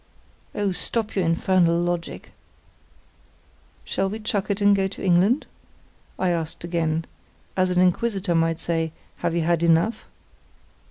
"Oh, 0.55 0.71
stop 0.71 1.15
your 1.15 1.25
infernal 1.25 1.79
logic." 1.79 2.31
"Shall 3.83 4.09
we 4.09 4.17
chuck 4.19 4.49
it 4.49 4.59
and 4.59 4.75
go 4.75 4.87
to 4.87 5.03
England?" 5.05 5.45
I 6.17 6.31
asked 6.31 6.63
again, 6.63 7.05
as 7.55 7.69
an 7.69 7.79
inquisitor 7.81 8.33
might 8.33 8.59
say, 8.59 8.93
"Have 9.17 9.35
you 9.35 9.41
had 9.41 9.61
enough?" 9.61 10.07